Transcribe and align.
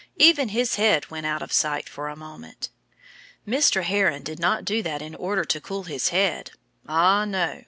Even 0.17 0.49
his 0.49 0.77
head 0.77 1.11
went 1.11 1.27
out 1.27 1.43
of 1.43 1.53
sight 1.53 1.87
for 1.87 2.07
a 2.07 2.15
moment. 2.15 2.71
Mr. 3.47 3.83
Heron 3.83 4.23
did 4.23 4.39
not 4.39 4.65
do 4.65 4.81
that 4.81 4.99
in 4.99 5.13
order 5.13 5.45
to 5.45 5.61
cool 5.61 5.83
his 5.83 6.09
head. 6.09 6.49
Ah, 6.89 7.23
no! 7.25 7.59